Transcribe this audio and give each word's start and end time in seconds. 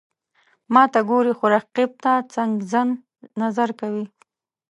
ماته 0.73 0.99
ګوري، 1.09 1.33
خو 1.37 1.45
رقیب 1.55 1.91
ته 2.03 2.13
څنګزن 2.33 2.87
نظر 3.41 3.69
کوي. 3.79 4.05